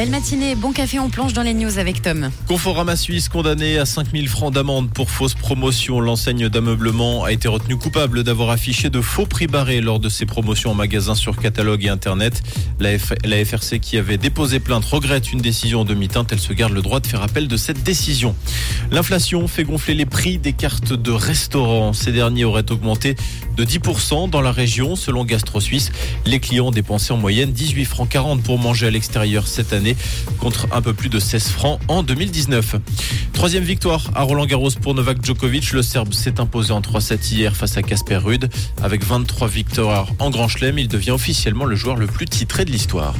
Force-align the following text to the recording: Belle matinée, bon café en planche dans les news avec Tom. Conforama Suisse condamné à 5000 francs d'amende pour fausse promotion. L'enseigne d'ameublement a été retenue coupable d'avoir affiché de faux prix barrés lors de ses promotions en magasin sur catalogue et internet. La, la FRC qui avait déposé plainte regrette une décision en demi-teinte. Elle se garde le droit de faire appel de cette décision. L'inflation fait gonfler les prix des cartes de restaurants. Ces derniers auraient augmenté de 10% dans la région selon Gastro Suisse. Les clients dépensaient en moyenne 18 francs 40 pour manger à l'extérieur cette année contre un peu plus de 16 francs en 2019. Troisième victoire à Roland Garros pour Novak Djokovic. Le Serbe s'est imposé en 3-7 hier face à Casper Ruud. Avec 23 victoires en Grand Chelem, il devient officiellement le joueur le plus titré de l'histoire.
Belle 0.00 0.08
matinée, 0.08 0.54
bon 0.54 0.72
café 0.72 0.98
en 0.98 1.10
planche 1.10 1.34
dans 1.34 1.42
les 1.42 1.52
news 1.52 1.78
avec 1.78 2.00
Tom. 2.00 2.30
Conforama 2.48 2.96
Suisse 2.96 3.28
condamné 3.28 3.76
à 3.76 3.84
5000 3.84 4.30
francs 4.30 4.50
d'amende 4.50 4.90
pour 4.90 5.10
fausse 5.10 5.34
promotion. 5.34 6.00
L'enseigne 6.00 6.48
d'ameublement 6.48 7.24
a 7.24 7.32
été 7.32 7.48
retenue 7.48 7.76
coupable 7.76 8.24
d'avoir 8.24 8.48
affiché 8.48 8.88
de 8.88 9.02
faux 9.02 9.26
prix 9.26 9.46
barrés 9.46 9.82
lors 9.82 10.00
de 10.00 10.08
ses 10.08 10.24
promotions 10.24 10.70
en 10.70 10.74
magasin 10.74 11.14
sur 11.14 11.36
catalogue 11.36 11.84
et 11.84 11.90
internet. 11.90 12.42
La, 12.78 12.92
la 13.24 13.44
FRC 13.44 13.78
qui 13.78 13.98
avait 13.98 14.16
déposé 14.16 14.58
plainte 14.58 14.86
regrette 14.86 15.34
une 15.34 15.42
décision 15.42 15.82
en 15.82 15.84
demi-teinte. 15.84 16.32
Elle 16.32 16.40
se 16.40 16.54
garde 16.54 16.72
le 16.72 16.80
droit 16.80 17.00
de 17.00 17.06
faire 17.06 17.22
appel 17.22 17.46
de 17.46 17.58
cette 17.58 17.82
décision. 17.82 18.34
L'inflation 18.92 19.46
fait 19.46 19.62
gonfler 19.62 19.94
les 19.94 20.06
prix 20.06 20.38
des 20.38 20.52
cartes 20.52 20.92
de 20.92 21.12
restaurants. 21.12 21.92
Ces 21.92 22.10
derniers 22.10 22.44
auraient 22.44 22.70
augmenté 22.72 23.14
de 23.56 23.64
10% 23.64 24.30
dans 24.30 24.40
la 24.40 24.50
région 24.50 24.96
selon 24.96 25.24
Gastro 25.24 25.60
Suisse. 25.60 25.92
Les 26.26 26.40
clients 26.40 26.72
dépensaient 26.72 27.12
en 27.12 27.16
moyenne 27.16 27.52
18 27.52 27.84
francs 27.84 28.08
40 28.08 28.42
pour 28.42 28.58
manger 28.58 28.88
à 28.88 28.90
l'extérieur 28.90 29.46
cette 29.46 29.72
année 29.72 29.96
contre 30.38 30.66
un 30.72 30.82
peu 30.82 30.92
plus 30.92 31.08
de 31.08 31.20
16 31.20 31.48
francs 31.48 31.80
en 31.86 32.02
2019. 32.02 32.76
Troisième 33.32 33.64
victoire 33.64 34.10
à 34.14 34.22
Roland 34.22 34.46
Garros 34.46 34.70
pour 34.82 34.94
Novak 34.94 35.24
Djokovic. 35.24 35.72
Le 35.72 35.82
Serbe 35.82 36.12
s'est 36.12 36.40
imposé 36.40 36.72
en 36.72 36.80
3-7 36.80 37.32
hier 37.32 37.56
face 37.56 37.76
à 37.76 37.82
Casper 37.82 38.16
Ruud. 38.16 38.50
Avec 38.82 39.04
23 39.04 39.46
victoires 39.46 40.08
en 40.18 40.30
Grand 40.30 40.48
Chelem, 40.48 40.78
il 40.78 40.88
devient 40.88 41.12
officiellement 41.12 41.64
le 41.64 41.76
joueur 41.76 41.96
le 41.96 42.06
plus 42.06 42.26
titré 42.26 42.64
de 42.64 42.72
l'histoire. 42.72 43.14